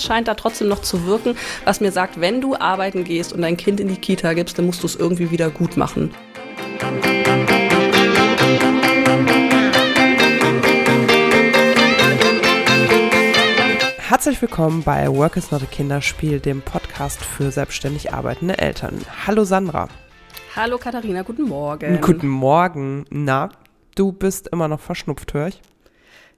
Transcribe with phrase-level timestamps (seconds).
[0.00, 3.42] irgendwas scheint da trotzdem noch zu wirken, was mir sagt, wenn du arbeiten gehst und
[3.42, 6.10] dein Kind in die Kita gibst, dann musst du es irgendwie wieder gut machen.
[13.98, 19.00] Herzlich willkommen bei Work is not a Kinderspiel, dem Podcast für selbstständig arbeitende Eltern.
[19.26, 19.88] Hallo Sandra.
[20.56, 22.00] Hallo Katharina, guten Morgen.
[22.00, 23.04] Guten Morgen.
[23.10, 23.50] Na,
[23.94, 25.62] du bist immer noch verschnupft, höre ich?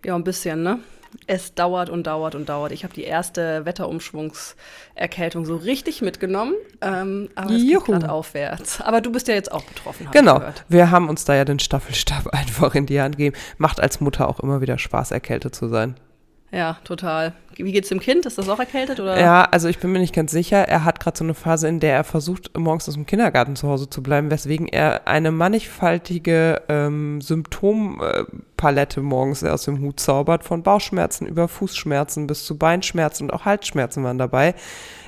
[0.05, 0.81] Ja, ein bisschen, ne?
[1.27, 2.73] Es dauert und dauert und dauert.
[2.73, 8.81] Ich habe die erste Wetterumschwungserkältung so richtig mitgenommen, ähm, aber es geht gerade aufwärts.
[8.81, 10.09] Aber du bist ja jetzt auch betroffen.
[10.13, 10.43] Genau.
[10.69, 13.37] Wir haben uns da ja den Staffelstab einfach in die Hand gegeben.
[13.59, 15.97] Macht als Mutter auch immer wieder Spaß, erkältet zu sein.
[16.53, 17.33] Ja, total.
[17.57, 18.27] Wie geht's dem Kind?
[18.27, 19.19] Ist das auch erkältet oder?
[19.19, 20.69] Ja, also ich bin mir nicht ganz sicher.
[20.69, 23.69] Er hat gerade so eine Phase, in der er versucht, morgens aus dem Kindergarten zu
[23.69, 30.63] Hause zu bleiben, weswegen er eine mannigfaltige ähm, Symptompalette morgens aus dem Hut zaubert, von
[30.63, 34.55] Bauchschmerzen über Fußschmerzen bis zu Beinschmerzen und auch Halsschmerzen waren dabei.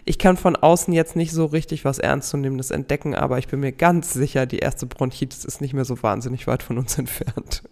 [0.07, 3.73] Ich kann von außen jetzt nicht so richtig was Ernstzunehmendes entdecken, aber ich bin mir
[3.73, 7.63] ganz sicher, die erste Bronchitis ist nicht mehr so wahnsinnig weit von uns entfernt.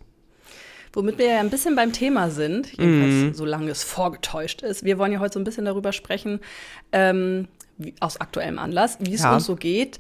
[0.93, 3.35] Womit wir ja ein bisschen beim Thema sind, jedenfalls mm.
[3.35, 4.85] solange es vorgetäuscht ist.
[4.85, 6.41] Wir wollen ja heute so ein bisschen darüber sprechen,
[6.93, 7.49] ähm,
[7.79, 9.35] wie, aus aktuellem Anlass, wie es ja.
[9.35, 9.99] uns so geht,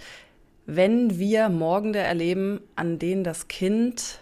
[0.66, 4.20] wenn wir Morgende erleben, an denen das Kind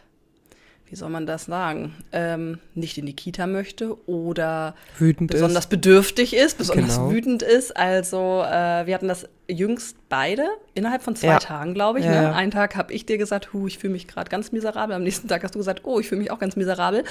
[0.90, 5.70] wie soll man das sagen, ähm, nicht in die Kita möchte oder wütend besonders ist.
[5.70, 7.12] bedürftig ist, besonders genau.
[7.12, 7.76] wütend ist.
[7.76, 11.38] Also äh, wir hatten das jüngst beide innerhalb von zwei ja.
[11.38, 12.04] Tagen, glaube ich.
[12.04, 12.34] Ja, ne?
[12.34, 14.94] Einen Tag habe ich dir gesagt, hu, ich fühle mich gerade ganz miserabel.
[14.94, 17.04] Am nächsten Tag hast du gesagt, oh, ich fühle mich auch ganz miserabel.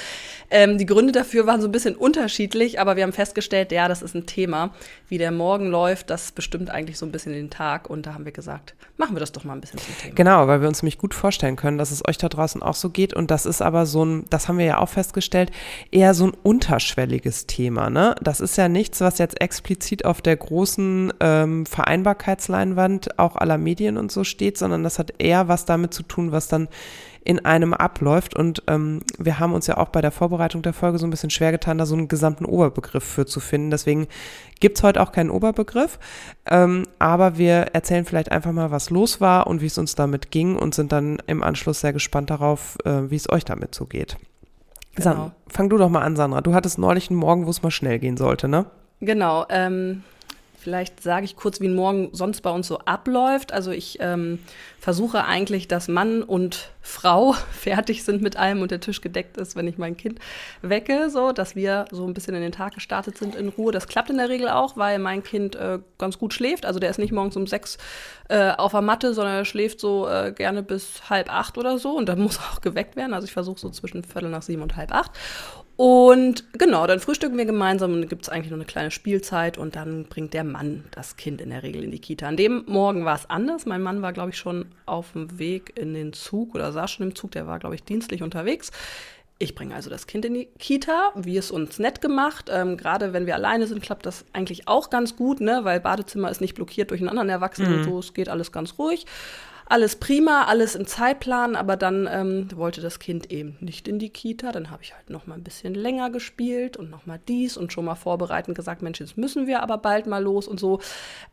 [0.51, 4.01] Ähm, die Gründe dafür waren so ein bisschen unterschiedlich, aber wir haben festgestellt, ja, das
[4.01, 4.73] ist ein Thema.
[5.07, 7.89] Wie der Morgen läuft, das bestimmt eigentlich so ein bisschen den Tag.
[7.89, 10.15] Und da haben wir gesagt, machen wir das doch mal ein bisschen zum Thema.
[10.15, 12.89] Genau, weil wir uns nämlich gut vorstellen können, dass es euch da draußen auch so
[12.89, 13.13] geht.
[13.13, 15.51] Und das ist aber so ein, das haben wir ja auch festgestellt,
[15.91, 17.89] eher so ein unterschwelliges Thema.
[17.89, 18.15] Ne?
[18.21, 21.65] Das ist ja nichts, was jetzt explizit auf der großen ähm,
[22.29, 26.31] Vereinbarkeitsleinwand auch aller Medien und so steht, sondern das hat eher was damit zu tun,
[26.31, 26.67] was dann
[27.23, 28.35] in einem abläuft.
[28.35, 31.29] Und ähm, wir haben uns ja auch bei der Vorbereitung der Folge so ein bisschen
[31.29, 33.71] schwer getan, da so einen gesamten Oberbegriff für zu finden.
[33.71, 34.07] Deswegen
[34.59, 35.99] gibt es heute auch keinen Oberbegriff.
[36.49, 40.31] Ähm, aber wir erzählen vielleicht einfach mal, was los war und wie es uns damit
[40.31, 43.85] ging und sind dann im Anschluss sehr gespannt darauf, äh, wie es euch damit so
[43.85, 44.17] geht.
[44.95, 45.31] Genau.
[45.47, 46.41] fang du doch mal an, Sandra.
[46.41, 48.65] Du hattest neulich einen Morgen, wo es mal schnell gehen sollte, ne?
[48.99, 49.45] Genau.
[49.49, 50.03] Ähm,
[50.61, 53.53] Vielleicht sage ich kurz, wie ein Morgen sonst bei uns so abläuft.
[53.53, 54.39] Also ich ähm,
[54.77, 59.55] versuche eigentlich, dass Mann und Frau fertig sind mit allem und der Tisch gedeckt ist,
[59.55, 60.19] wenn ich mein Kind
[60.61, 63.71] wecke, so dass wir so ein bisschen in den Tag gestartet sind in Ruhe.
[63.71, 66.65] Das klappt in der Regel auch, weil mein Kind äh, ganz gut schläft.
[66.65, 67.77] Also der ist nicht morgens um sechs
[68.27, 71.95] äh, auf der Matte, sondern er schläft so äh, gerne bis halb acht oder so
[71.95, 73.13] und dann muss auch geweckt werden.
[73.13, 75.11] Also ich versuche so zwischen Viertel nach sieben und halb acht.
[75.79, 79.57] Und genau, dann frühstücken wir gemeinsam und dann gibt es eigentlich noch eine kleine Spielzeit
[79.57, 82.27] und dann bringt der Mann das Kind in der Regel in die Kita.
[82.27, 83.65] An dem Morgen war es anders.
[83.65, 87.07] Mein Mann war, glaube ich, schon auf dem Weg in den Zug oder saß schon
[87.07, 87.31] im Zug.
[87.31, 88.71] Der war, glaube ich, dienstlich unterwegs.
[89.37, 92.49] Ich bringe also das Kind in die Kita, wie es uns nett gemacht.
[92.51, 95.61] Ähm, Gerade wenn wir alleine sind, klappt das eigentlich auch ganz gut, ne?
[95.63, 97.77] weil Badezimmer ist nicht blockiert durch einen anderen Erwachsenen mhm.
[97.77, 97.99] und so.
[97.99, 99.05] Es geht alles ganz ruhig
[99.69, 104.09] alles prima, alles im Zeitplan, aber dann ähm, wollte das Kind eben nicht in die
[104.09, 104.51] Kita.
[104.51, 107.71] Dann habe ich halt noch mal ein bisschen länger gespielt und noch mal dies und
[107.71, 110.81] schon mal vorbereitend gesagt, Mensch, jetzt müssen wir aber bald mal los und so.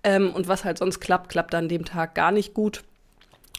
[0.05, 2.85] Ähm, und was halt sonst klappt, klappt dann dem Tag gar nicht gut.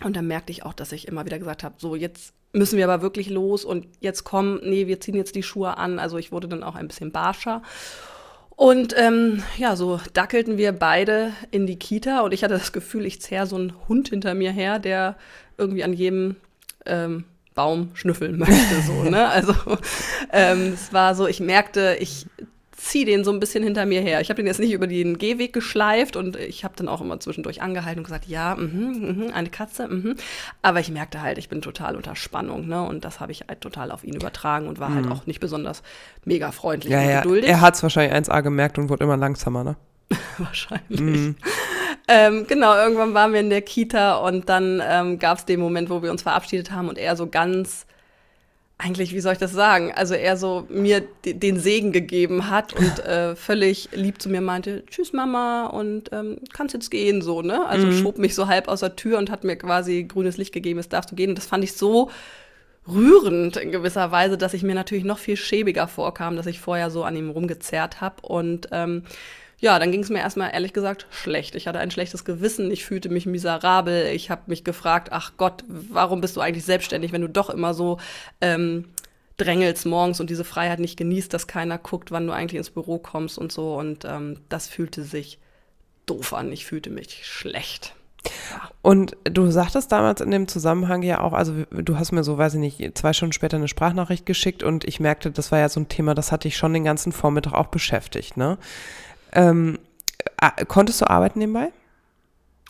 [0.04, 2.88] Und dann merkte ich auch, dass ich immer wieder gesagt habe, so jetzt müssen wir
[2.88, 5.98] aber wirklich los und jetzt kommen, nee, wir ziehen jetzt die Schuhe an.
[5.98, 7.64] Also ich wurde dann auch ein bisschen barscher.
[8.58, 13.06] Und ähm, ja, so dackelten wir beide in die Kita und ich hatte das Gefühl,
[13.06, 15.16] ich zerre so einen Hund hinter mir her, der
[15.60, 16.38] irgendwie an jedem
[16.88, 18.82] ähm, Baum schnüffeln möchte.
[18.86, 19.28] So, ne?
[19.30, 19.54] Also
[20.34, 22.26] ähm, es war so, ich merkte, ich
[22.78, 24.22] ziehe den so ein bisschen hinter mir her.
[24.22, 27.20] Ich habe den jetzt nicht über den Gehweg geschleift und ich habe dann auch immer
[27.20, 30.14] zwischendurch angehalten und gesagt, ja, mh, mh, eine Katze, mh.
[30.62, 32.84] aber ich merkte halt, ich bin total unter Spannung, ne?
[32.84, 35.10] Und das habe ich halt total auf ihn übertragen und war halt mhm.
[35.10, 35.82] halt auch nicht besonders
[36.24, 37.22] mega freundlich ja, und ja.
[37.22, 37.50] geduldig.
[37.50, 39.76] Er hat es wahrscheinlich 1A gemerkt und wurde immer langsamer, ne?
[40.38, 41.02] wahrscheinlich.
[41.02, 41.36] Mhm.
[42.08, 45.90] Ähm, genau, irgendwann waren wir in der Kita und dann ähm, gab es den Moment,
[45.90, 47.88] wo wir uns verabschiedet haben und er so ganz
[48.80, 49.92] eigentlich, wie soll ich das sagen?
[49.96, 54.86] Also er so mir den Segen gegeben hat und äh, völlig lieb zu mir meinte,
[54.86, 57.66] tschüss Mama und ähm, kannst jetzt gehen so, ne?
[57.68, 57.94] Also mhm.
[57.94, 60.94] schob mich so halb aus der Tür und hat mir quasi grünes Licht gegeben, jetzt
[60.94, 61.30] darfst du gehen.
[61.30, 62.12] Und das fand ich so
[62.88, 66.92] rührend in gewisser Weise, dass ich mir natürlich noch viel schäbiger vorkam, dass ich vorher
[66.92, 69.04] so an ihm rumgezerrt habe und ähm,
[69.60, 71.56] ja, dann ging es mir erstmal ehrlich gesagt schlecht.
[71.56, 74.08] Ich hatte ein schlechtes Gewissen, ich fühlte mich miserabel.
[74.14, 77.74] Ich habe mich gefragt, ach Gott, warum bist du eigentlich selbstständig, wenn du doch immer
[77.74, 77.98] so
[78.40, 78.86] ähm,
[79.38, 83.00] drängelst morgens und diese Freiheit nicht genießt, dass keiner guckt, wann du eigentlich ins Büro
[83.00, 83.76] kommst und so.
[83.76, 85.40] Und ähm, das fühlte sich
[86.06, 86.52] doof an.
[86.52, 87.96] Ich fühlte mich schlecht.
[88.82, 92.56] Und du sagtest damals in dem Zusammenhang ja auch, also du hast mir so, weiß
[92.56, 95.80] ich nicht, zwei Stunden später eine Sprachnachricht geschickt und ich merkte, das war ja so
[95.80, 98.58] ein Thema, das hatte ich schon den ganzen Vormittag auch beschäftigt, ne?
[99.34, 99.80] Ähm,
[100.68, 101.72] konntest du arbeiten nebenbei?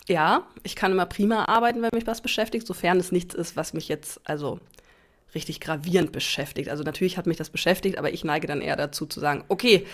[0.08, 3.74] Ja, ich kann immer prima arbeiten, wenn mich was beschäftigt, sofern es nichts ist, was
[3.74, 4.58] mich jetzt also
[5.34, 6.70] richtig gravierend beschäftigt.
[6.70, 9.86] Also natürlich hat mich das beschäftigt, aber ich neige dann eher dazu zu sagen, okay,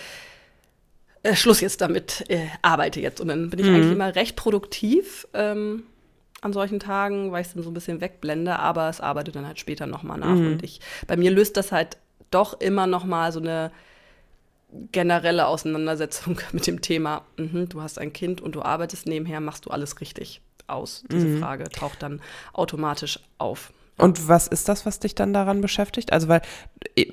[1.23, 3.19] äh, Schluss jetzt damit, äh, arbeite jetzt.
[3.19, 3.75] Und dann bin ich mhm.
[3.75, 5.83] eigentlich immer recht produktiv ähm,
[6.41, 9.47] an solchen Tagen, weil ich es dann so ein bisschen wegblende, aber es arbeitet dann
[9.47, 10.35] halt später nochmal nach.
[10.35, 10.53] Mhm.
[10.53, 11.97] Und ich, bei mir löst das halt
[12.31, 13.71] doch immer nochmal so eine
[14.91, 19.65] generelle Auseinandersetzung mit dem Thema, mh, du hast ein Kind und du arbeitest nebenher, machst
[19.65, 21.03] du alles richtig aus.
[21.11, 21.39] Diese mhm.
[21.39, 22.21] Frage taucht dann
[22.53, 23.71] automatisch auf.
[23.97, 26.11] Und was ist das, was dich dann daran beschäftigt?
[26.11, 26.41] Also, weil
[26.95, 27.05] äh,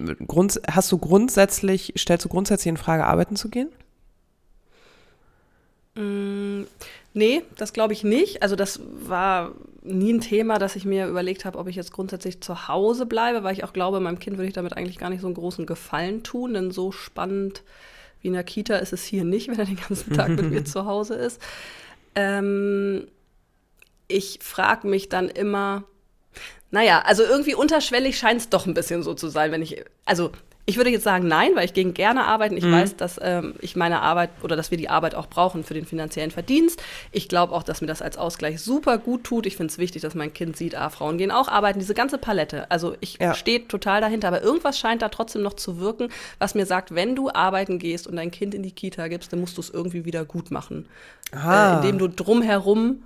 [0.69, 3.71] hast du grundsätzlich, stellst du grundsätzlich in Frage, arbeiten zu gehen?
[5.95, 6.65] Mm,
[7.15, 8.43] nee, das glaube ich nicht.
[8.43, 9.53] Also das war
[9.83, 13.43] nie ein Thema, dass ich mir überlegt habe, ob ich jetzt grundsätzlich zu Hause bleibe,
[13.43, 15.67] weil ich auch glaube, meinem Kind würde ich damit eigentlich gar nicht so einen großen
[15.67, 17.63] Gefallen tun, denn so spannend
[18.21, 20.65] wie in der Kita ist es hier nicht, wenn er den ganzen Tag mit mir
[20.65, 21.41] zu Hause ist.
[22.15, 23.09] Ähm,
[24.09, 25.85] ich frage mich dann immer,
[26.71, 30.33] naja, also irgendwie unterschwellig scheint es doch ein bisschen so zu sein, wenn ich, also
[30.65, 32.57] ich würde jetzt sagen nein, weil ich gehe gerne arbeiten.
[32.57, 32.73] Ich mhm.
[32.73, 35.87] weiß, dass ähm, ich meine Arbeit oder dass wir die Arbeit auch brauchen für den
[35.87, 36.81] finanziellen Verdienst.
[37.11, 39.47] Ich glaube auch, dass mir das als Ausgleich super gut tut.
[39.47, 41.81] Ich finde es wichtig, dass mein Kind sieht, ah, Frauen gehen auch arbeiten.
[41.81, 42.71] Diese ganze Palette.
[42.71, 43.35] Also ich ja.
[43.35, 44.29] stehe total dahinter.
[44.29, 48.07] Aber irgendwas scheint da trotzdem noch zu wirken, was mir sagt, wenn du arbeiten gehst
[48.07, 50.87] und dein Kind in die Kita gibst, dann musst du es irgendwie wieder gut machen.
[51.35, 53.03] Äh, indem du drumherum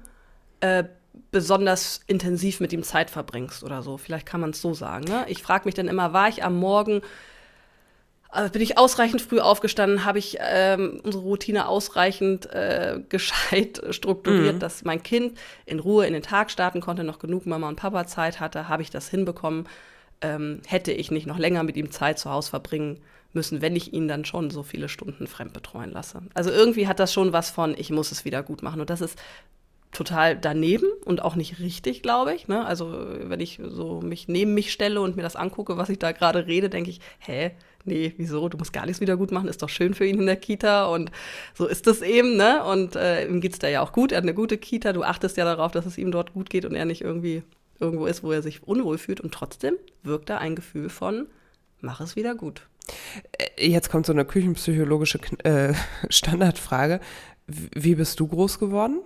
[0.60, 0.84] äh,
[1.30, 3.96] besonders intensiv mit ihm Zeit verbringst oder so.
[3.96, 5.06] Vielleicht kann man es so sagen.
[5.06, 5.24] Ne?
[5.28, 7.00] Ich frage mich dann immer, war ich am Morgen
[8.28, 14.56] also bin ich ausreichend früh aufgestanden, habe ich ähm, unsere Routine ausreichend äh, gescheit strukturiert,
[14.56, 14.60] mhm.
[14.60, 18.06] dass mein Kind in Ruhe in den Tag starten konnte, noch genug Mama und Papa
[18.06, 19.68] Zeit hatte, habe ich das hinbekommen.
[20.22, 23.00] Ähm, hätte ich nicht noch länger mit ihm Zeit zu Hause verbringen
[23.34, 26.22] müssen, wenn ich ihn dann schon so viele Stunden fremd betreuen lasse.
[26.32, 28.80] Also irgendwie hat das schon was von, ich muss es wieder gut machen.
[28.80, 29.18] Und das ist
[29.92, 32.48] total daneben und auch nicht richtig, glaube ich.
[32.48, 32.66] Ne?
[32.66, 36.12] Also wenn ich so mich neben mich stelle und mir das angucke, was ich da
[36.12, 37.52] gerade rede, denke ich, hä,
[37.86, 38.48] nee, wieso?
[38.48, 40.86] Du musst gar nichts wieder gut machen, ist doch schön für ihn in der Kita
[40.86, 41.10] und
[41.54, 42.64] so ist es eben, ne?
[42.64, 45.36] Und äh, ihm geht's da ja auch gut, er hat eine gute Kita, du achtest
[45.36, 47.42] ja darauf, dass es ihm dort gut geht und er nicht irgendwie
[47.80, 51.26] irgendwo ist, wo er sich unwohl fühlt und trotzdem wirkt da ein Gefühl von,
[51.80, 52.62] mach es wieder gut.
[53.38, 55.74] Äh, jetzt kommt so eine küchenpsychologische äh,
[56.08, 57.00] Standardfrage.
[57.46, 59.00] Wie bist du groß geworden?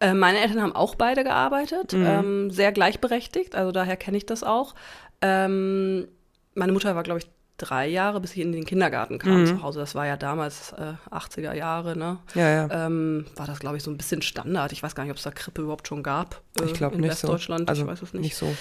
[0.00, 2.06] Äh, meine Eltern haben auch beide gearbeitet, mhm.
[2.06, 4.74] ähm, sehr gleichberechtigt, also daher kenne ich das auch.
[5.20, 6.06] Ähm,
[6.54, 7.28] meine Mutter war, glaube ich,
[7.58, 9.46] drei Jahre, bis ich in den Kindergarten kam mhm.
[9.46, 9.80] zu Hause.
[9.80, 12.18] Das war ja damals äh, 80er Jahre, ne?
[12.34, 12.86] Ja, ja.
[12.86, 14.72] Ähm, war das, glaube ich, so ein bisschen Standard.
[14.72, 16.40] Ich weiß gar nicht, ob es da Krippe überhaupt schon gab.
[16.60, 17.66] Äh, ich glaube nicht Westdeutschland.
[17.66, 17.66] so.
[17.68, 18.22] Also ich weiß es nicht.
[18.22, 18.54] Nicht so.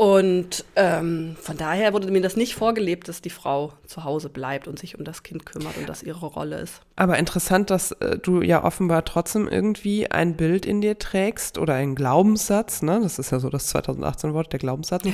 [0.00, 4.68] Und ähm, von daher wurde mir das nicht vorgelebt, dass die Frau zu Hause bleibt
[4.68, 6.82] und sich um das Kind kümmert und das ihre Rolle ist.
[6.94, 11.74] Aber interessant, dass äh, du ja offenbar trotzdem irgendwie ein Bild in dir trägst oder
[11.74, 13.00] einen Glaubenssatz, ne?
[13.02, 15.04] Das ist ja so das 2018-Wort, der Glaubenssatz.
[15.04, 15.12] Ja.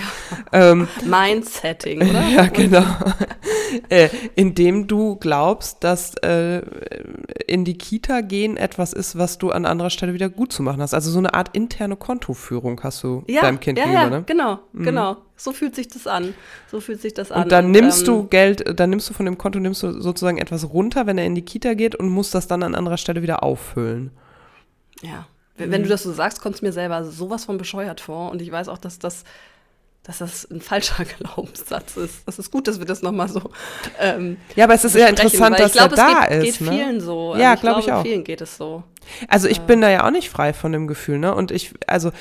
[0.52, 2.28] Ähm, Mindsetting, oder?
[2.36, 2.84] ja, genau.
[3.88, 6.60] äh, indem du glaubst, dass äh,
[7.46, 10.82] in die Kita gehen etwas ist, was du an anderer Stelle wieder gut zu machen
[10.82, 10.92] hast.
[10.92, 14.24] Also so eine Art interne Kontoführung hast du ja, deinem Kind ja, gegenüber, ja, ne?
[14.26, 14.58] genau.
[14.74, 14.82] Mhm.
[14.82, 16.34] Genau, so fühlt sich das an.
[16.68, 17.44] So fühlt sich das an.
[17.44, 20.36] Und dann nimmst ähm, du Geld, dann nimmst du von dem Konto, nimmst du sozusagen
[20.36, 23.22] etwas runter, wenn er in die Kita geht und musst das dann an anderer Stelle
[23.22, 24.10] wieder auffüllen.
[25.00, 25.28] Ja.
[25.56, 25.84] Wenn, mhm.
[25.84, 28.32] du das so sagst, kommt es mir selber sowas von bescheuert vor.
[28.32, 29.22] Und ich weiß auch, dass das
[30.04, 32.26] dass das ein falscher Glaubenssatz ist.
[32.26, 33.50] Das ist gut, dass wir das nochmal so.
[33.98, 36.58] Ähm, ja, aber es ist ja interessant, dass glaub, er da geht, ist.
[36.58, 36.76] geht ne?
[36.76, 37.32] vielen so.
[37.32, 38.02] Also ja, glaube ich auch.
[38.02, 38.84] Vielen geht es so.
[39.28, 41.34] Also ich äh, bin da ja auch nicht frei von dem Gefühl, ne?
[41.34, 42.12] Und ich, also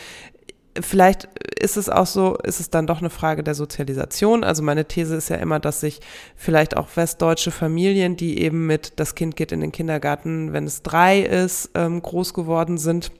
[0.80, 1.26] vielleicht
[1.60, 4.44] ist es auch so, ist es dann doch eine Frage der Sozialisation.
[4.44, 6.02] Also meine These ist ja immer, dass sich
[6.36, 10.82] vielleicht auch westdeutsche Familien, die eben mit das Kind geht in den Kindergarten, wenn es
[10.82, 13.12] drei ist, ähm, groß geworden sind.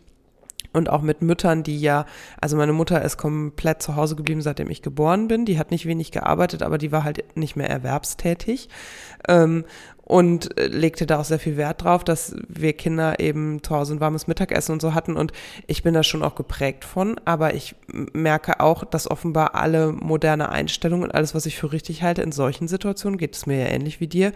[0.76, 2.08] Und auch mit Müttern, die ja,
[2.42, 5.46] also meine Mutter ist komplett zu Hause geblieben, seitdem ich geboren bin.
[5.46, 8.70] Die hat nicht wenig gearbeitet, aber die war halt nicht mehr erwerbstätig.
[9.28, 9.66] Ähm,
[10.06, 13.96] und äh, legte da auch sehr viel Wert drauf, dass wir Kinder eben zu Hause
[13.96, 15.16] ein warmes Mittagessen und so hatten.
[15.16, 15.32] Und
[15.68, 20.50] ich bin da schon auch geprägt von, aber ich merke auch, dass offenbar alle moderne
[20.50, 23.68] Einstellungen und alles, was ich für richtig halte, in solchen Situationen, geht es mir ja
[23.68, 24.34] ähnlich wie dir,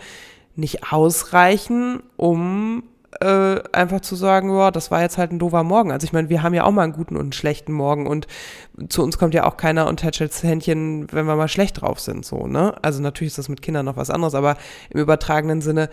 [0.56, 2.84] nicht ausreichen, um
[3.20, 5.92] äh, einfach zu sagen, ja, das war jetzt halt ein doofer Morgen.
[5.92, 8.28] Also ich meine, wir haben ja auch mal einen guten und einen schlechten Morgen und
[8.90, 12.00] zu uns kommt ja auch keiner und tätschelt das Händchen, wenn wir mal schlecht drauf
[12.00, 12.76] sind, so, ne?
[12.82, 14.58] Also natürlich ist das mit Kindern noch was anderes, aber
[14.90, 15.90] im übertragenen Sinne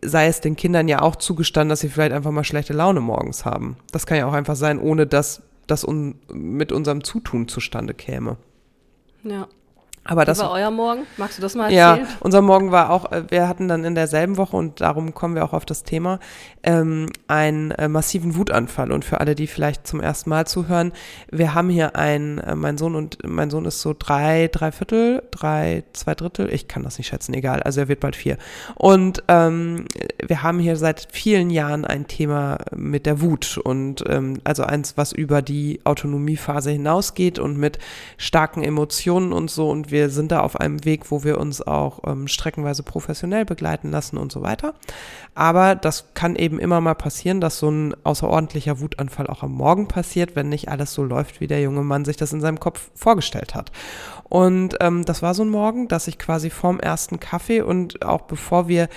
[0.00, 3.44] sei es den Kindern ja auch zugestanden, dass sie vielleicht einfach mal schlechte Laune morgens
[3.44, 3.76] haben.
[3.92, 8.36] Das kann ja auch einfach sein, ohne dass das un mit unserem Zutun zustande käme.
[9.22, 9.48] Ja.
[10.08, 11.02] Aber das Wie war euer Morgen?
[11.18, 12.08] Magst du das mal ja, erzählen?
[12.20, 15.44] unser Morgen war auch, äh, wir hatten dann in derselben Woche, und darum kommen wir
[15.44, 16.18] auch auf das Thema,
[16.62, 18.90] ähm, einen äh, massiven Wutanfall.
[18.90, 20.92] Und für alle, die vielleicht zum ersten Mal zuhören,
[21.30, 25.22] wir haben hier ein, äh, mein Sohn und mein Sohn ist so drei, drei Viertel,
[25.30, 28.38] drei, zwei Drittel, ich kann das nicht schätzen, egal, also er wird bald vier.
[28.76, 29.84] Und ähm,
[30.26, 34.96] wir haben hier seit vielen Jahren ein Thema mit der Wut und ähm, also eins,
[34.96, 37.78] was über die Autonomiephase hinausgeht und mit
[38.16, 39.68] starken Emotionen und so.
[39.68, 43.90] Und wir sind da auf einem Weg, wo wir uns auch ähm, streckenweise professionell begleiten
[43.90, 44.74] lassen und so weiter.
[45.34, 49.88] Aber das kann eben immer mal passieren, dass so ein außerordentlicher Wutanfall auch am Morgen
[49.88, 52.90] passiert, wenn nicht alles so läuft, wie der junge Mann sich das in seinem Kopf
[52.94, 53.72] vorgestellt hat.
[54.28, 58.22] Und ähm, das war so ein Morgen, dass ich quasi vorm ersten Kaffee und auch
[58.22, 58.88] bevor wir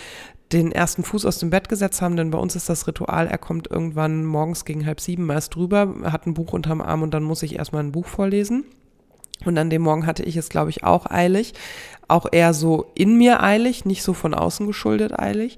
[0.51, 3.37] den ersten Fuß aus dem Bett gesetzt haben, denn bei uns ist das Ritual, er
[3.37, 7.23] kommt irgendwann morgens gegen halb sieben erst drüber, hat ein Buch unterm Arm und dann
[7.23, 8.65] muss ich erstmal ein Buch vorlesen.
[9.45, 11.53] Und an dem Morgen hatte ich es, glaube ich, auch eilig.
[12.07, 15.57] Auch eher so in mir eilig, nicht so von außen geschuldet eilig.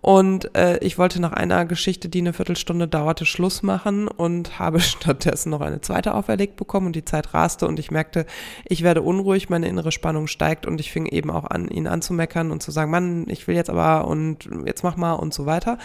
[0.00, 4.80] Und äh, ich wollte nach einer Geschichte, die eine Viertelstunde dauerte, Schluss machen und habe
[4.80, 8.26] stattdessen noch eine zweite auferlegt bekommen und die Zeit raste und ich merkte,
[8.64, 12.50] ich werde unruhig, meine innere Spannung steigt und ich fing eben auch an, ihn anzumeckern
[12.50, 15.78] und zu sagen, Mann, ich will jetzt aber und jetzt mach mal und so weiter.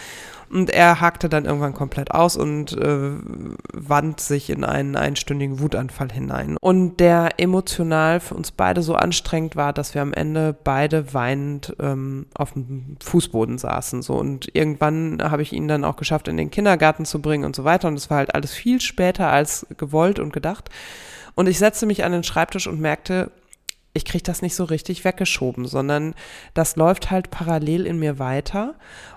[0.50, 3.10] Und er hakte dann irgendwann komplett aus und äh,
[3.72, 6.56] wand sich in einen einstündigen Wutanfall hinein.
[6.60, 11.74] Und der emotional für uns beide so anstrengend war, dass wir am Ende beide weinend
[11.80, 14.02] ähm, auf dem Fußboden saßen.
[14.04, 14.14] So.
[14.14, 17.64] Und irgendwann habe ich ihn dann auch geschafft, in den Kindergarten zu bringen und so
[17.64, 17.88] weiter.
[17.88, 20.70] Und es war halt alles viel später als gewollt und gedacht.
[21.34, 23.30] Und ich setzte mich an den Schreibtisch und merkte,
[23.94, 26.14] ich kriege das nicht so richtig weggeschoben, sondern
[26.52, 28.74] das läuft halt parallel in mir weiter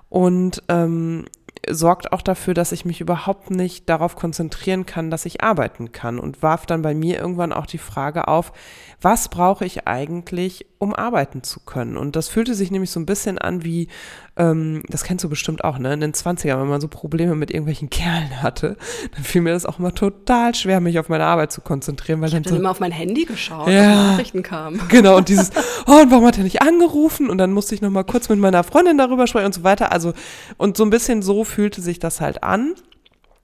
[0.09, 1.25] und ähm,
[1.69, 6.19] sorgt auch dafür, dass ich mich überhaupt nicht darauf konzentrieren kann, dass ich arbeiten kann
[6.19, 8.53] und warf dann bei mir irgendwann auch die Frage auf,
[9.01, 11.97] was brauche ich eigentlich, um arbeiten zu können?
[11.97, 13.87] Und das fühlte sich nämlich so ein bisschen an wie,
[14.35, 15.93] ähm, das kennst du bestimmt auch, ne?
[15.93, 18.77] In den 20ern, wenn man so Probleme mit irgendwelchen Kerlen hatte,
[19.15, 22.27] dann fiel mir das auch immer total schwer, mich auf meine Arbeit zu konzentrieren, weil
[22.27, 24.11] Ich dann habe dann so, immer auf mein Handy geschaut, Ja.
[24.11, 24.81] Nachrichten kamen.
[24.89, 25.51] Genau, und dieses,
[25.87, 27.29] oh, und warum hat er nicht angerufen?
[27.29, 29.91] Und dann musste ich nochmal kurz mit meiner Freundin darüber sprechen und so weiter.
[29.91, 30.13] Also,
[30.57, 32.73] und so ein bisschen so fühlte sich das halt an,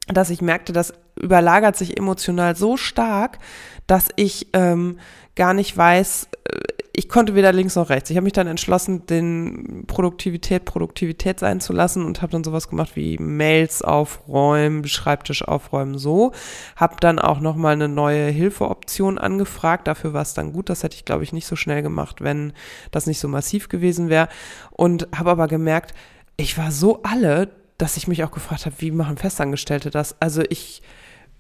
[0.08, 3.40] dass ich merkte, das überlagert sich emotional so stark,
[3.88, 4.98] dass ich ähm,
[5.36, 6.60] gar nicht weiß, äh,
[6.96, 8.12] ich konnte weder links noch rechts.
[8.12, 12.70] Ich habe mich dann entschlossen, den Produktivität Produktivität sein zu lassen und habe dann sowas
[12.70, 16.34] gemacht wie Mails aufräumen, Schreibtisch aufräumen, so.
[16.76, 19.88] Habe dann auch nochmal eine neue Hilfeoption angefragt.
[19.88, 20.70] Dafür war es dann gut.
[20.70, 22.54] Das hätte ich, glaube ich, nicht so schnell gemacht, wenn
[22.92, 24.30] das nicht so massiv gewesen wäre.
[24.70, 25.96] Und habe aber gemerkt,
[26.38, 27.50] ich war so alle,
[27.80, 30.16] dass ich mich auch gefragt habe, wie machen Festangestellte das?
[30.22, 30.84] Also ich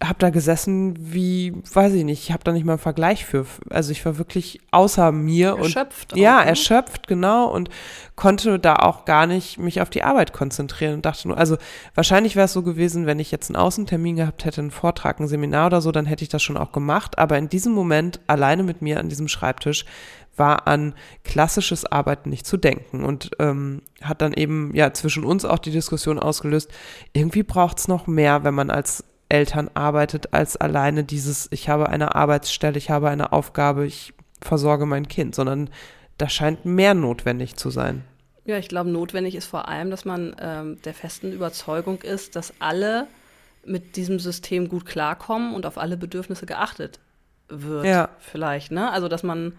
[0.01, 3.45] habe da gesessen wie, weiß ich nicht, ich habe da nicht mal einen Vergleich für.
[3.69, 6.49] Also ich war wirklich außer mir Erschöpft und ja, auch, ne?
[6.49, 7.69] erschöpft, genau und
[8.15, 11.57] konnte da auch gar nicht mich auf die Arbeit konzentrieren und dachte nur, also
[11.95, 15.27] wahrscheinlich wäre es so gewesen, wenn ich jetzt einen Außentermin gehabt hätte, einen Vortrag, ein
[15.27, 18.63] Seminar oder so, dann hätte ich das schon auch gemacht, aber in diesem Moment alleine
[18.63, 19.85] mit mir an diesem Schreibtisch
[20.35, 25.45] war an klassisches Arbeiten nicht zu denken und ähm, hat dann eben ja zwischen uns
[25.45, 26.71] auch die Diskussion ausgelöst,
[27.13, 31.89] irgendwie braucht es noch mehr, wenn man als Eltern arbeitet, als alleine dieses, ich habe
[31.89, 35.71] eine Arbeitsstelle, ich habe eine Aufgabe, ich versorge mein Kind, sondern
[36.19, 38.03] da scheint mehr notwendig zu sein.
[38.45, 42.53] Ja, ich glaube, notwendig ist vor allem, dass man ähm, der festen Überzeugung ist, dass
[42.59, 43.07] alle
[43.65, 46.99] mit diesem System gut klarkommen und auf alle Bedürfnisse geachtet
[47.47, 47.85] wird.
[47.85, 48.09] Ja.
[48.19, 48.91] Vielleicht, ne?
[48.91, 49.53] Also, dass man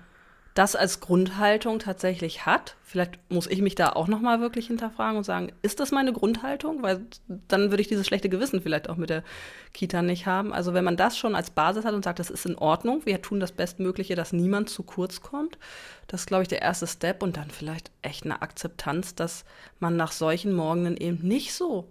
[0.55, 2.77] das als Grundhaltung tatsächlich hat.
[2.85, 6.13] Vielleicht muss ich mich da auch noch mal wirklich hinterfragen und sagen, ist das meine
[6.13, 6.83] Grundhaltung?
[6.85, 7.05] Weil
[7.49, 9.25] dann würde ich dieses schlechte Gewissen vielleicht auch mit der
[9.73, 10.53] Kita nicht haben.
[10.53, 13.21] Also wenn man das schon als Basis hat und sagt, das ist in Ordnung, wir
[13.21, 15.59] tun das Bestmögliche, dass niemand zu kurz kommt,
[16.07, 19.45] das ist, glaube ich, der erste Step und dann vielleicht echt eine Akzeptanz, dass
[19.81, 21.89] man nach solchen Morgenen eben nicht so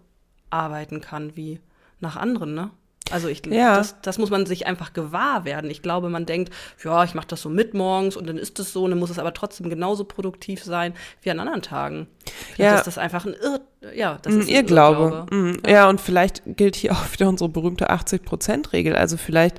[0.50, 1.60] arbeiten kann wie
[2.00, 2.72] nach anderen, ne?
[3.12, 3.76] Also ich, Ja.
[3.76, 5.70] das, das muss man sich einfach gewahr werden.
[5.70, 8.72] Ich glaube, man denkt, ja, ich mache das so mit morgens und dann ist es
[8.72, 12.08] so, und dann muss es aber trotzdem genauso produktiv sein wie an anderen Tagen.
[12.54, 12.76] Vielleicht Ja.
[12.78, 13.60] ist das einfach ein Irr,
[13.94, 15.26] ja, das Mm, ist ein Irrglaube.
[15.36, 15.90] Mm, Ja.
[15.90, 18.96] und vielleicht gilt hier auch wieder unsere berühmte 80-Prozent-Regel.
[18.96, 19.58] Also vielleicht,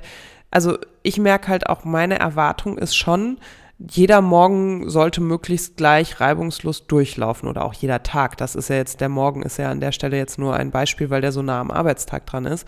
[0.49, 3.37] also ich merke halt auch, meine Erwartung ist schon,
[3.77, 8.37] jeder Morgen sollte möglichst gleich reibungslos durchlaufen oder auch jeder Tag.
[8.37, 11.09] Das ist ja jetzt, der Morgen ist ja an der Stelle jetzt nur ein Beispiel,
[11.09, 12.65] weil der so nah am Arbeitstag dran ist.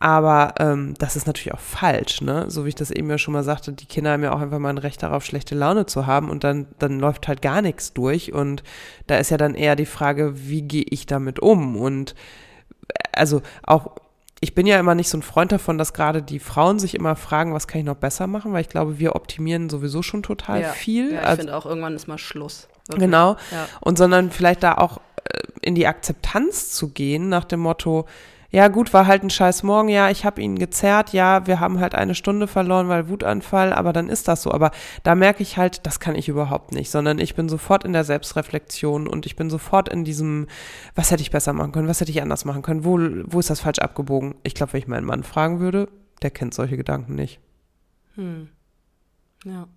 [0.00, 2.44] Aber ähm, das ist natürlich auch falsch, ne?
[2.48, 4.60] So wie ich das eben ja schon mal sagte, die Kinder haben ja auch einfach
[4.60, 7.92] mal ein Recht darauf, schlechte Laune zu haben und dann, dann läuft halt gar nichts
[7.92, 8.32] durch.
[8.32, 8.62] Und
[9.08, 11.76] da ist ja dann eher die Frage, wie gehe ich damit um?
[11.76, 12.14] Und
[12.88, 13.96] äh, also auch
[14.40, 17.16] ich bin ja immer nicht so ein Freund davon, dass gerade die Frauen sich immer
[17.16, 20.60] fragen, was kann ich noch besser machen, weil ich glaube, wir optimieren sowieso schon total
[20.60, 21.12] ja, viel.
[21.12, 22.68] Ja, ich also, finde auch, irgendwann ist mal Schluss.
[22.86, 23.06] Wirklich.
[23.06, 23.36] Genau.
[23.50, 23.68] Ja.
[23.80, 28.06] Und sondern vielleicht da auch äh, in die Akzeptanz zu gehen, nach dem Motto,
[28.50, 31.80] ja gut, war halt ein scheiß Morgen, ja, ich habe ihn gezerrt, ja, wir haben
[31.80, 34.52] halt eine Stunde verloren, weil Wutanfall, aber dann ist das so.
[34.52, 34.70] Aber
[35.02, 38.04] da merke ich halt, das kann ich überhaupt nicht, sondern ich bin sofort in der
[38.04, 40.46] Selbstreflexion und ich bin sofort in diesem,
[40.94, 43.50] was hätte ich besser machen können, was hätte ich anders machen können, wo, wo ist
[43.50, 44.34] das falsch abgebogen?
[44.44, 45.88] Ich glaube, wenn ich meinen Mann fragen würde,
[46.22, 47.40] der kennt solche Gedanken nicht.
[48.14, 48.48] Hm.
[49.44, 49.68] Ja.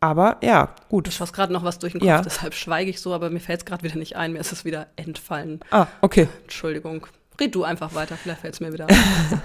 [0.00, 1.08] Aber ja, gut.
[1.08, 2.22] Ich schaue gerade noch was durch den Kopf, ja.
[2.22, 4.32] deshalb schweige ich so, aber mir fällt es gerade wieder nicht ein.
[4.32, 5.60] Mir ist es wieder entfallen.
[5.70, 6.28] Ah, okay.
[6.42, 7.06] Entschuldigung.
[7.40, 8.96] Red du einfach weiter, vielleicht fällt es mir wieder ein.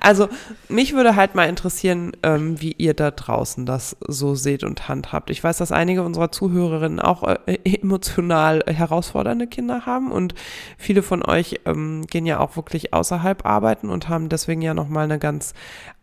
[0.00, 0.28] also,
[0.68, 5.30] mich würde halt mal interessieren, ähm, wie ihr da draußen das so seht und handhabt.
[5.30, 10.34] Ich weiß, dass einige unserer Zuhörerinnen auch äh, emotional herausfordernde Kinder haben und
[10.76, 15.04] viele von euch ähm, gehen ja auch wirklich außerhalb arbeiten und haben deswegen ja nochmal
[15.04, 15.54] eine ganz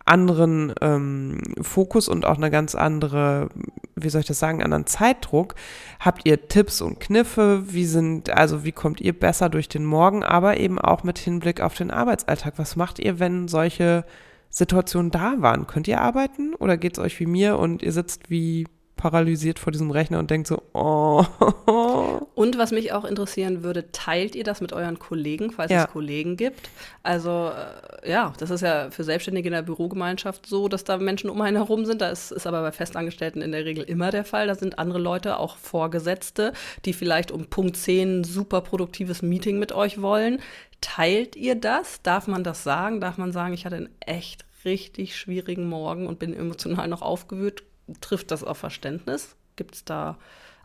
[0.05, 3.50] anderen ähm, Fokus und auch eine ganz andere,
[3.95, 5.55] wie soll ich das sagen, anderen Zeitdruck.
[6.00, 7.63] Habt ihr Tipps und Kniffe?
[7.67, 11.62] Wie sind, also wie kommt ihr besser durch den Morgen, aber eben auch mit Hinblick
[11.62, 12.55] auf den Arbeitsalltag?
[12.57, 14.05] Was macht ihr, wenn solche
[14.50, 15.67] Situationen da waren?
[15.67, 18.67] Könnt ihr arbeiten oder geht es euch wie mir und ihr sitzt wie
[19.03, 21.25] paralysiert vor diesem Rechner und denkt so, oh.
[22.36, 25.83] Und was mich auch interessieren würde, teilt ihr das mit euren Kollegen, falls ja.
[25.83, 26.69] es Kollegen gibt?
[27.03, 31.29] Also äh, ja, das ist ja für Selbstständige in der Bürogemeinschaft so, dass da Menschen
[31.29, 32.00] um einen herum sind.
[32.00, 34.48] Das ist aber bei Festangestellten in der Regel immer der Fall.
[34.48, 36.53] Da sind andere Leute, auch Vorgesetzte,
[36.86, 40.39] die vielleicht um Punkt 10 ein super produktives Meeting mit euch wollen.
[40.79, 42.01] Teilt ihr das?
[42.03, 43.01] Darf man das sagen?
[43.01, 47.63] Darf man sagen, ich hatte einen echt richtig schwierigen Morgen und bin emotional noch aufgewühlt?
[48.02, 49.36] Trifft das auf Verständnis?
[49.56, 50.18] Gibt es da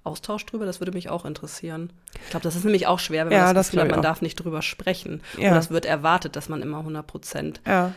[0.04, 0.66] Austausch drüber?
[0.66, 1.92] Das würde mich auch interessieren.
[2.24, 4.02] Ich glaube, das ist nämlich auch schwer, wenn man ja, das Gefühl hat, man auch.
[4.02, 5.22] darf nicht drüber sprechen.
[5.36, 5.48] Ja.
[5.48, 7.92] Und das wird erwartet, dass man immer 100 Prozent ja.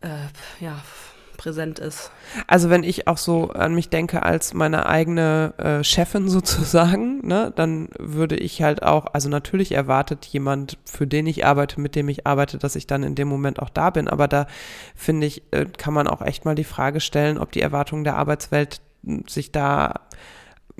[0.00, 0.08] Äh,
[0.60, 0.82] ja,
[1.36, 2.10] präsent ist.
[2.46, 7.52] Also wenn ich auch so an mich denke als meine eigene äh, Chefin sozusagen, ne,
[7.54, 12.08] dann würde ich halt auch, also natürlich erwartet jemand, für den ich arbeite, mit dem
[12.08, 14.08] ich arbeite, dass ich dann in dem Moment auch da bin.
[14.08, 14.46] Aber da
[14.94, 18.16] finde ich, äh, kann man auch echt mal die Frage stellen, ob die Erwartungen der
[18.16, 20.00] Arbeitswelt hm, sich da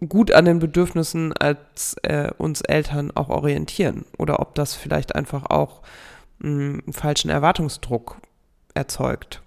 [0.08, 5.44] gut an den Bedürfnissen als äh, uns Eltern auch orientieren oder ob das vielleicht einfach
[5.50, 5.82] auch
[6.40, 8.16] hm, einen falschen Erwartungsdruck
[8.74, 9.40] erzeugt.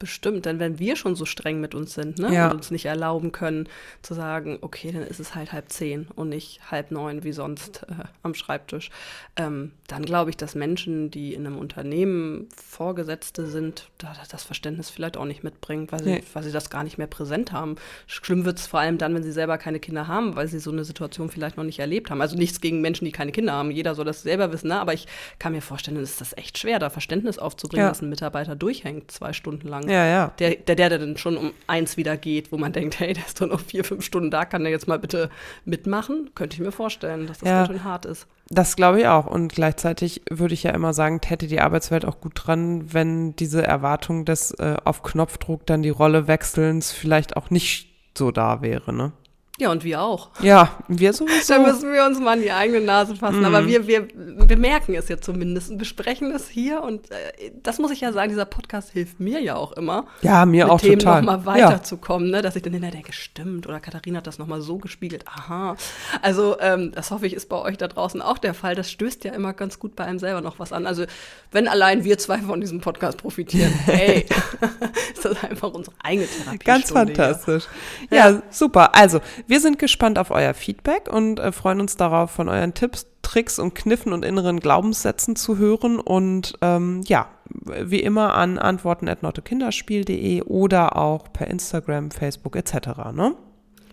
[0.00, 2.46] Bestimmt, denn wenn wir schon so streng mit uns sind ne, ja.
[2.46, 3.68] und uns nicht erlauben können
[4.00, 7.82] zu sagen, okay, dann ist es halt halb zehn und nicht halb neun wie sonst
[7.86, 8.88] äh, am Schreibtisch,
[9.36, 14.88] ähm, dann glaube ich, dass Menschen, die in einem Unternehmen Vorgesetzte sind, da, das Verständnis
[14.88, 16.22] vielleicht auch nicht mitbringen, weil sie, nee.
[16.32, 17.76] weil sie das gar nicht mehr präsent haben.
[18.06, 20.70] Schlimm wird es vor allem dann, wenn sie selber keine Kinder haben, weil sie so
[20.70, 22.22] eine Situation vielleicht noch nicht erlebt haben.
[22.22, 23.70] Also nichts gegen Menschen, die keine Kinder haben.
[23.70, 24.80] Jeder soll das selber wissen, ne?
[24.80, 25.06] aber ich
[25.38, 27.90] kann mir vorstellen, es ist das echt schwer, da Verständnis aufzubringen, ja.
[27.90, 29.89] dass ein Mitarbeiter durchhängt, zwei Stunden lang.
[29.90, 30.32] Ja, ja.
[30.38, 33.40] Der, der, der dann schon um eins wieder geht, wo man denkt, hey, der ist
[33.40, 35.30] doch noch vier, fünf Stunden da, kann der jetzt mal bitte
[35.64, 36.30] mitmachen?
[36.36, 37.56] Könnte ich mir vorstellen, dass das ja.
[37.56, 38.28] ganz schön hart ist.
[38.48, 39.26] Das glaube ich auch.
[39.26, 43.66] Und gleichzeitig würde ich ja immer sagen, täte die Arbeitswelt auch gut dran, wenn diese
[43.66, 48.92] Erwartung des äh, auf Knopfdruck dann die Rolle wechselns vielleicht auch nicht so da wäre,
[48.92, 49.12] ne?
[49.60, 50.30] Ja, und wir auch.
[50.40, 51.52] Ja, wir sowieso.
[51.52, 53.40] da müssen wir uns mal an die eigene Nase fassen.
[53.40, 53.44] Mhm.
[53.44, 56.82] Aber wir, wir, wir merken es ja zumindest und besprechen es hier.
[56.82, 60.06] Und äh, das muss ich ja sagen, dieser Podcast hilft mir ja auch immer.
[60.22, 61.20] Ja, mir mit auch Themen total.
[61.20, 62.36] nochmal weiterzukommen, ja.
[62.36, 62.42] ne?
[62.42, 65.26] dass ich dann hinterher denke, stimmt, oder Katharina hat das nochmal so gespiegelt.
[65.28, 65.76] Aha.
[66.22, 68.74] Also, ähm, das hoffe ich, ist bei euch da draußen auch der Fall.
[68.74, 70.86] Das stößt ja immer ganz gut bei einem selber noch was an.
[70.86, 71.04] Also,
[71.52, 74.24] wenn allein wir zwei von diesem Podcast profitieren, hey,
[75.12, 76.64] ist das einfach unsere eigene Therapie.
[76.64, 77.64] Ganz fantastisch.
[78.10, 78.30] Ja.
[78.30, 78.94] ja, super.
[78.94, 79.20] Also,
[79.50, 83.58] wir sind gespannt auf euer Feedback und äh, freuen uns darauf, von euren Tipps, Tricks
[83.58, 85.98] und Kniffen und inneren Glaubenssätzen zu hören.
[85.98, 93.12] Und ähm, ja, wie immer an antworten.nottekinderspiel.de oder auch per Instagram, Facebook etc.
[93.12, 93.34] Ne?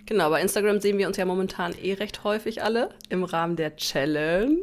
[0.06, 3.76] Genau, bei Instagram sehen wir uns ja momentan eh recht häufig alle im Rahmen der
[3.78, 4.62] Challenge.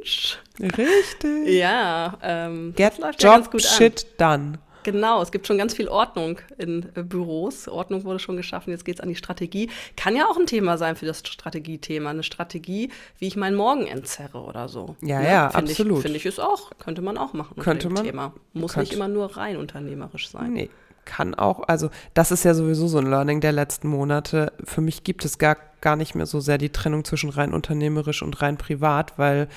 [0.60, 1.48] Richtig.
[1.48, 4.52] Ja, ähm, Get Job ja ganz gut Shit an.
[4.52, 4.58] done.
[4.84, 7.68] Genau, es gibt schon ganz viel Ordnung in äh, Büros.
[7.68, 9.70] Ordnung wurde schon geschaffen, jetzt geht es an die Strategie.
[9.96, 12.10] Kann ja auch ein Thema sein für das Strategiethema.
[12.10, 14.96] Eine Strategie, wie ich meinen Morgen entzerre oder so.
[15.00, 15.28] Ja, ne?
[15.28, 16.02] ja, Find absolut.
[16.02, 16.70] Finde ich es auch.
[16.78, 17.56] Könnte man auch machen.
[17.60, 18.04] Könnte man.
[18.04, 18.32] Thema.
[18.52, 18.88] Muss könnte.
[18.88, 20.52] nicht immer nur rein unternehmerisch sein.
[20.52, 20.70] Nee,
[21.04, 24.52] kann auch, also das ist ja sowieso so ein Learning der letzten Monate.
[24.64, 28.22] Für mich gibt es gar, gar nicht mehr so sehr die Trennung zwischen rein unternehmerisch
[28.22, 29.48] und rein privat, weil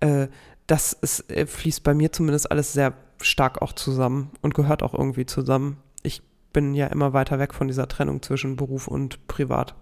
[0.00, 0.28] äh,
[0.66, 4.94] das ist, äh, fließt bei mir zumindest alles sehr stark auch zusammen und gehört auch
[4.94, 5.78] irgendwie zusammen.
[6.02, 9.74] Ich bin ja immer weiter weg von dieser Trennung zwischen Beruf und Privat.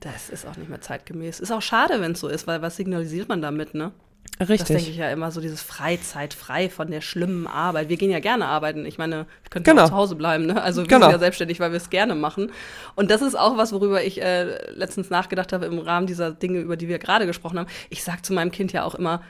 [0.00, 1.40] Das ist auch nicht mehr zeitgemäß.
[1.40, 3.92] Ist auch schade, wenn es so ist, weil was signalisiert man damit, ne?
[4.38, 4.58] Richtig.
[4.58, 7.88] Das denke ich ja immer so, dieses Freizeit, frei von der schlimmen Arbeit.
[7.90, 8.86] Wir gehen ja gerne arbeiten.
[8.86, 9.84] Ich meine, wir können Genau.
[9.84, 10.46] auch zu Hause bleiben.
[10.46, 10.62] Ne?
[10.62, 11.06] Also wir Genau.
[11.06, 12.50] sind ja selbstständig, weil wir es gerne machen.
[12.96, 16.60] Und das ist auch was, worüber ich äh, letztens nachgedacht habe im Rahmen dieser Dinge,
[16.60, 17.68] über die wir gerade gesprochen haben.
[17.90, 19.22] Ich sage zu meinem Kind ja auch immer,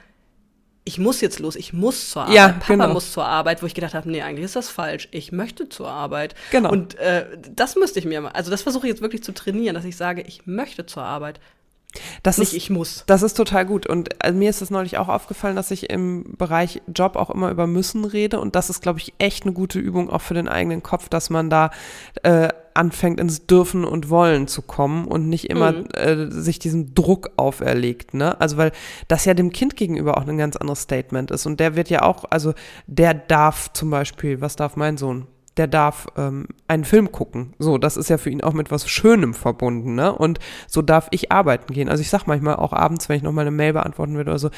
[0.84, 2.34] ich muss jetzt los, ich muss zur Arbeit.
[2.34, 2.92] Ja, Papa genau.
[2.92, 5.08] muss zur Arbeit, wo ich gedacht habe, nee, eigentlich ist das falsch.
[5.10, 6.34] Ich möchte zur Arbeit.
[6.50, 6.70] Genau.
[6.70, 9.74] Und äh, das müsste ich mir mal, also das versuche ich jetzt wirklich zu trainieren,
[9.74, 11.38] dass ich sage, ich möchte zur Arbeit.
[12.22, 13.04] Das Nicht ist, ich muss.
[13.06, 13.86] Das ist total gut.
[13.86, 17.50] Und äh, mir ist es neulich auch aufgefallen, dass ich im Bereich Job auch immer
[17.50, 18.40] über müssen rede.
[18.40, 21.30] Und das ist, glaube ich, echt eine gute Übung auch für den eigenen Kopf, dass
[21.30, 21.70] man da
[22.22, 25.86] äh, anfängt, ins Dürfen und Wollen zu kommen und nicht immer Mhm.
[25.94, 28.14] äh, sich diesem Druck auferlegt.
[28.14, 28.40] Ne?
[28.40, 28.70] Also, weil
[29.08, 31.46] das ja dem Kind gegenüber auch ein ganz anderes Statement ist.
[31.46, 32.54] Und der wird ja auch, also
[32.86, 35.26] der darf zum Beispiel, was darf mein Sohn?
[35.60, 37.52] Der darf ähm, einen Film gucken.
[37.58, 40.10] So, das ist ja für ihn auch mit was Schönem verbunden, ne?
[40.10, 41.90] Und so darf ich arbeiten gehen.
[41.90, 44.38] Also ich sag manchmal auch abends, wenn ich noch mal eine Mail beantworten will oder
[44.38, 44.48] so,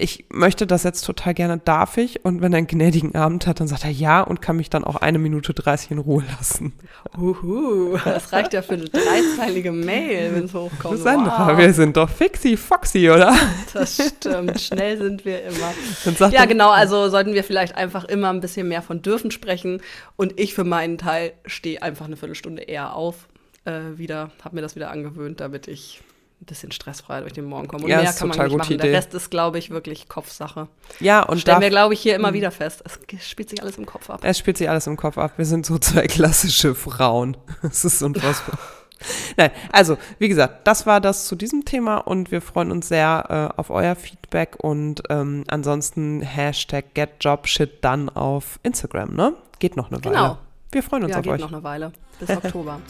[0.00, 2.24] ich möchte das jetzt total gerne, darf ich?
[2.24, 4.84] Und wenn er einen gnädigen Abend hat, dann sagt er ja und kann mich dann
[4.84, 6.72] auch eine Minute 30 in Ruhe lassen.
[7.18, 11.00] Uhu, das reicht ja für eine dreizeilige Mail, wenn es hochkommt.
[11.00, 13.34] Sandra, Wow, wir sind doch fixi foxy, oder?
[13.72, 14.60] das stimmt.
[14.60, 16.30] Schnell sind wir immer.
[16.30, 16.70] Ja, genau.
[16.70, 19.82] Also sollten wir vielleicht einfach immer ein bisschen mehr von dürfen sprechen.
[20.14, 23.26] Und ich für meinen Teil stehe einfach eine Viertelstunde eher auf.
[23.64, 26.02] Äh, wieder, habe mir das wieder angewöhnt, damit ich
[26.48, 27.84] bisschen stressfrei durch den Morgen komme.
[27.84, 28.78] Und Ja, mehr kann man nicht machen.
[28.78, 28.96] Der Idee.
[28.96, 30.66] Rest ist, glaube ich, wirklich Kopfsache.
[31.00, 32.82] Ja, und Stellen wir, glaube ich, hier immer wieder fest.
[32.84, 34.20] Es spielt sich alles im Kopf ab.
[34.24, 35.32] Es spielt sich alles im Kopf ab.
[35.36, 37.36] Wir sind so zwei klassische Frauen.
[37.62, 38.58] Es ist unfassbar.
[39.36, 43.52] Nein, also, wie gesagt, das war das zu diesem Thema und wir freuen uns sehr
[43.56, 49.34] äh, auf euer Feedback und ähm, ansonsten Hashtag GetJobShit dann auf Instagram, ne?
[49.60, 50.14] Geht noch eine Weile.
[50.16, 50.38] Genau.
[50.72, 51.40] Wir freuen uns Ja, auf geht euch.
[51.40, 51.92] noch eine Weile.
[52.18, 52.80] Bis Oktober.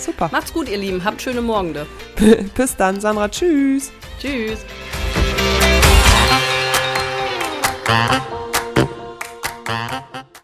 [0.00, 0.28] Super.
[0.32, 1.04] Macht's gut, ihr Lieben.
[1.04, 1.86] Habt schöne Morgende.
[2.54, 3.28] Bis dann, Sandra.
[3.28, 3.92] Tschüss.
[4.20, 4.60] Tschüss.